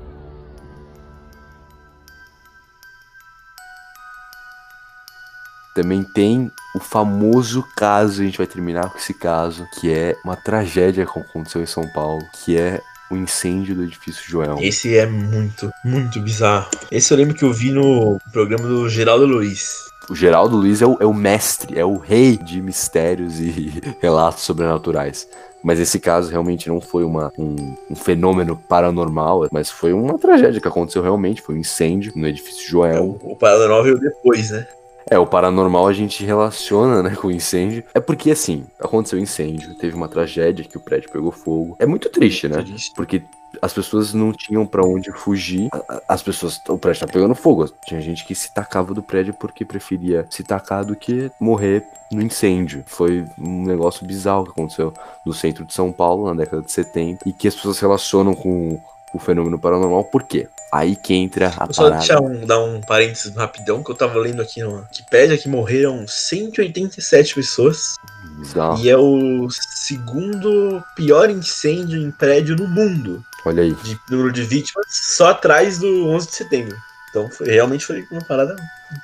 [5.78, 10.36] Também tem o famoso caso, a gente vai terminar com esse caso, que é uma
[10.36, 14.58] tragédia que aconteceu em São Paulo, que é o incêndio do edifício Joel.
[14.60, 16.68] Esse é muito, muito bizarro.
[16.92, 19.86] Esse eu lembro que eu vi no programa do Geraldo Luiz.
[20.10, 24.42] O Geraldo Luiz é o, é o mestre, é o rei de mistérios e relatos
[24.42, 25.28] sobrenaturais.
[25.64, 30.60] Mas esse caso realmente não foi uma, um, um, fenômeno paranormal, mas foi uma tragédia
[30.60, 31.42] que aconteceu realmente.
[31.42, 33.20] Foi um incêndio no edifício Joel.
[33.22, 34.66] O, o paranormal veio depois, né?
[35.10, 37.84] É, o paranormal a gente relaciona, né, com incêndio.
[37.94, 41.76] É porque, assim, aconteceu incêndio, teve uma tragédia que o prédio pegou fogo.
[41.80, 42.64] É muito triste, né?
[42.96, 43.24] Porque
[43.62, 45.70] as pessoas não tinham para onde fugir.
[46.08, 47.66] As pessoas, o prédio tá pegando fogo.
[47.86, 52.22] Tinha gente que se tacava do prédio porque preferia se tacar do que morrer no
[52.22, 52.84] incêndio.
[52.86, 54.94] Foi um negócio bizarro que aconteceu
[55.26, 58.80] no centro de São Paulo na década de 70 e que as pessoas relacionam com
[59.18, 60.06] o fenômeno paranormal.
[60.06, 60.48] Por quê?
[60.72, 61.98] Aí que entra a Só parada.
[62.00, 66.06] deixar um, dar um parênteses rapidão, que eu tava lendo aqui no Wikipedia que morreram
[66.08, 67.96] 187 pessoas.
[68.42, 68.82] Exato.
[68.82, 73.24] E é o segundo pior incêndio em prédio no mundo.
[73.46, 73.74] Olha aí.
[73.74, 76.78] De número de vítimas, só atrás do 11 de setembro.
[77.10, 78.56] Então foi, realmente foi uma parada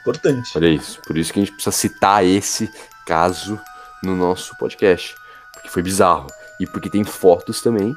[0.01, 0.51] importante.
[0.55, 0.99] Olha isso.
[1.01, 2.69] Por isso que a gente precisa citar esse
[3.05, 3.59] caso
[4.03, 5.15] no nosso podcast.
[5.53, 6.27] Porque foi bizarro.
[6.59, 7.95] E porque tem fotos também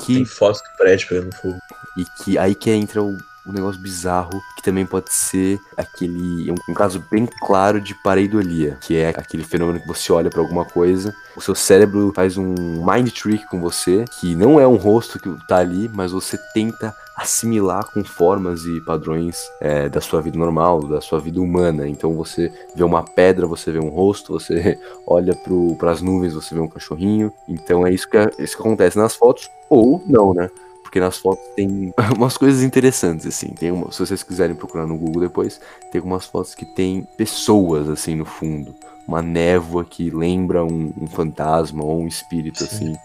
[0.00, 0.14] que.
[0.14, 1.58] Tem fotos do prédio pegando fogo.
[1.96, 3.16] E que aí que entra o,
[3.50, 6.50] um negócio bizarro, que também pode ser aquele.
[6.50, 10.40] Um, um, caso bem claro de pareidolia, que é aquele fenômeno que você olha para
[10.40, 14.76] alguma coisa, o seu cérebro faz um mind trick com você, que não é um
[14.76, 20.22] rosto que tá ali, mas você tenta assimilar com formas e padrões é, da sua
[20.22, 21.86] vida normal, da sua vida humana.
[21.86, 25.36] Então você vê uma pedra, você vê um rosto, você olha
[25.78, 27.30] para as nuvens, você vê um cachorrinho.
[27.46, 30.48] Então é isso que, é isso que acontece nas fotos, ou não, né?
[30.90, 33.50] Porque nas fotos tem umas coisas interessantes, assim.
[33.50, 35.60] Tem uma, se vocês quiserem procurar no Google depois,
[35.92, 38.74] tem algumas fotos que tem pessoas, assim, no fundo.
[39.06, 42.66] Uma névoa que lembra um, um fantasma ou um espírito, Sim.
[42.66, 42.96] assim.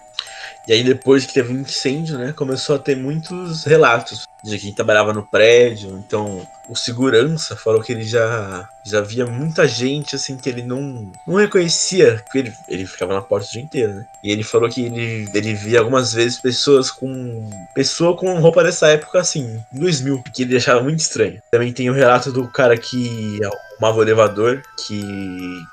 [0.68, 4.74] E aí depois que teve um incêndio, né, começou a ter muitos relatos de quem
[4.74, 6.04] trabalhava no prédio.
[6.06, 11.12] Então, o segurança falou que ele já já via muita gente assim que ele não
[11.28, 14.06] não reconhecia, porque ele, ele ficava na porta o dia inteiro, né?
[14.24, 18.88] E ele falou que ele, ele via algumas vezes pessoas com pessoa com roupa dessa
[18.88, 21.42] época assim, 2000, que ele achava muito estranho.
[21.52, 25.02] Também tem o relato do cara que arrumava o elevador, que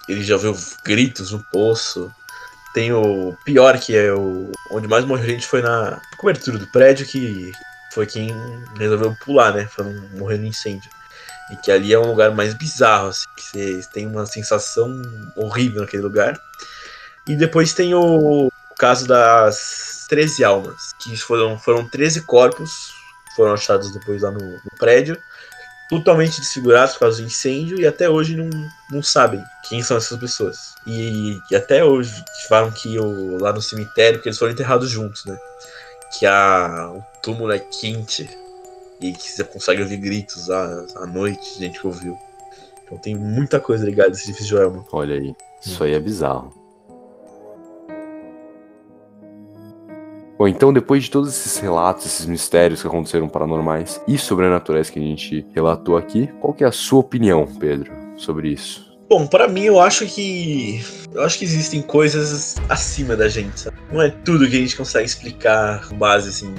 [0.09, 2.11] ele já viu gritos no poço,
[2.73, 4.51] tem o pior, que é o.
[4.71, 7.53] Onde mais morreu gente foi na cobertura do prédio, que
[7.93, 8.35] foi quem
[8.79, 9.69] resolveu pular, né?
[9.75, 10.91] Pra não morrer no incêndio.
[11.51, 15.03] E que ali é um lugar mais bizarro, assim, que você tem uma sensação
[15.37, 16.41] horrível naquele lugar.
[17.27, 22.93] E depois tem o, o caso das 13 almas, que foram, foram 13 corpos,
[23.37, 25.19] foram achados depois lá no, no prédio
[25.93, 28.49] totalmente desfigurados por causa do incêndio e até hoje não,
[28.91, 30.75] não sabem quem são essas pessoas.
[30.87, 35.27] E, e até hoje falam que o, lá no cemitério que eles foram enterrados juntos,
[35.27, 35.39] né?
[36.19, 38.27] Que a, o túmulo é quente
[39.03, 42.17] e que você consegue ouvir gritos à, à noite, gente que ouviu.
[42.85, 44.83] Então tem muita coisa ligada a esse edifício de.
[44.91, 46.62] Olha aí, isso aí é bizarro.
[50.43, 54.99] Bom, então depois de todos esses relatos, esses mistérios que aconteceram paranormais e sobrenaturais que
[54.99, 58.93] a gente relatou aqui, qual que é a sua opinião, Pedro, sobre isso?
[59.09, 63.61] Bom, para mim eu acho que eu acho que existem coisas acima da gente.
[63.61, 63.77] Sabe?
[63.93, 66.53] Não é tudo que a gente consegue explicar com base assim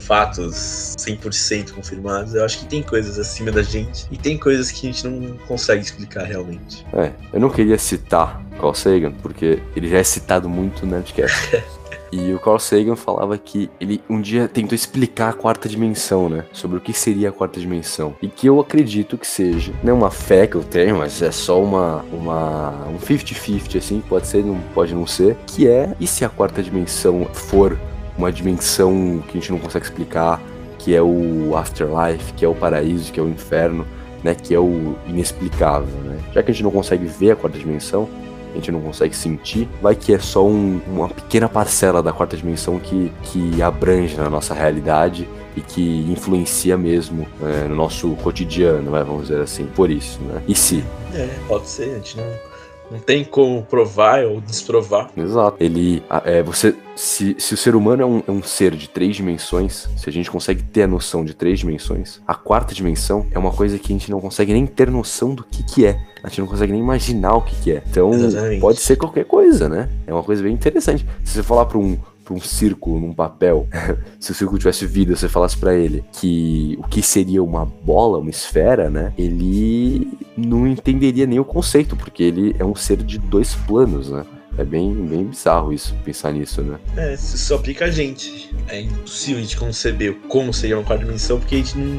[0.00, 2.34] fatos 100% confirmados.
[2.34, 5.36] Eu acho que tem coisas acima da gente e tem coisas que a gente não
[5.46, 6.84] consegue explicar realmente.
[6.92, 11.62] É, eu não queria citar Carl Sagan, porque ele já é citado muito no Nerdcast.
[12.10, 16.44] E o Carl Sagan falava que ele um dia tentou explicar a quarta dimensão, né?
[16.52, 18.14] Sobre o que seria a quarta dimensão.
[18.22, 21.30] E que eu acredito que seja, não é uma fé que eu tenho, mas é
[21.30, 26.06] só uma, uma um 50-50, assim, pode ser, não pode não ser, que é, e
[26.06, 27.78] se a quarta dimensão for
[28.16, 30.42] uma dimensão que a gente não consegue explicar,
[30.78, 33.86] que é o afterlife, que é o paraíso, que é o inferno,
[34.22, 34.34] né?
[34.34, 36.18] Que é o inexplicável, né?
[36.32, 38.08] Já que a gente não consegue ver a quarta dimensão,
[38.52, 42.36] a gente não consegue sentir, vai que é só um, uma pequena parcela da quarta
[42.36, 48.90] dimensão que, que abrange na nossa realidade e que influencia mesmo é, no nosso cotidiano,
[48.90, 50.42] né, vamos dizer assim, por isso, né?
[50.46, 50.84] E se?
[51.12, 52.47] É, pode ser, a gente não
[52.90, 55.10] não tem como provar ou desprovar.
[55.16, 55.56] Exato.
[55.60, 56.02] Ele.
[56.24, 56.74] É, você.
[56.96, 60.12] Se, se o ser humano é um, é um ser de três dimensões, se a
[60.12, 63.92] gente consegue ter a noção de três dimensões, a quarta dimensão é uma coisa que
[63.92, 65.96] a gente não consegue nem ter noção do que, que é.
[66.24, 67.82] A gente não consegue nem imaginar o que, que é.
[67.88, 68.60] Então, Exatamente.
[68.60, 69.88] pode ser qualquer coisa, né?
[70.08, 71.06] É uma coisa bem interessante.
[71.22, 71.96] Se você falar para um,
[72.28, 73.66] para um círculo num papel,
[74.20, 78.18] se o círculo tivesse vida, você falasse para ele que o que seria uma bola,
[78.18, 79.14] uma esfera, né?
[79.16, 80.06] Ele
[80.36, 84.26] não entenderia nem o conceito, porque ele é um ser de dois planos, né?
[84.58, 86.78] É bem, bem bizarro isso, pensar nisso, né?
[86.96, 88.54] É, isso só aplica a gente.
[88.68, 91.96] É impossível a gente conceber como seria uma quarta dimensão, porque a gente não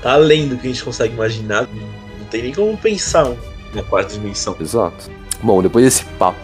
[0.00, 1.66] tá além do que a gente consegue imaginar.
[2.18, 3.34] Não tem nem como pensar
[3.72, 4.54] uma quarta dimensão.
[4.60, 5.10] Exato.
[5.42, 6.38] Bom, depois desse papo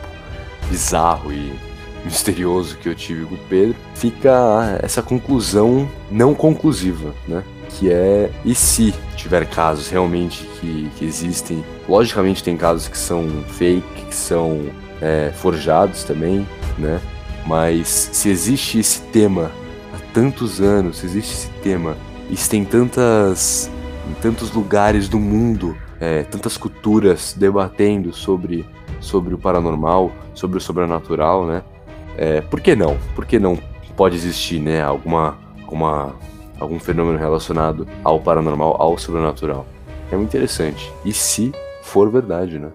[0.71, 1.68] bizarro e
[2.05, 7.43] misterioso que eu tive com o Pedro, fica essa conclusão não conclusiva, né?
[7.71, 11.65] Que é, e se tiver casos realmente que, que existem?
[11.89, 14.67] Logicamente tem casos que são fake, que são
[15.01, 16.47] é, forjados também,
[16.79, 17.01] né?
[17.47, 19.51] Mas se existe esse tema
[19.95, 21.97] há tantos anos, se existe esse tema,
[22.31, 23.71] e se tem tantas,
[24.09, 28.67] em tantos lugares do mundo, é, tantas culturas debatendo sobre,
[29.01, 31.63] sobre o paranormal, sobre o sobrenatural, né?
[32.19, 32.99] É, por que não?
[33.15, 33.57] Por que não
[33.97, 34.83] pode existir, né?
[34.83, 36.17] Alguma, alguma,
[36.59, 39.65] algum fenômeno relacionado ao paranormal, ao sobrenatural?
[40.11, 40.93] É muito interessante.
[41.05, 42.71] E se for verdade, né?